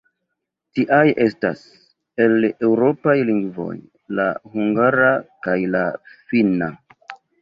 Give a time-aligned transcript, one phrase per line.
[0.77, 1.59] Tiaj estas,
[2.25, 3.77] el eŭropaj lingvoj,
[4.21, 5.15] la hungara
[5.49, 5.85] kaj la
[6.33, 6.73] finna.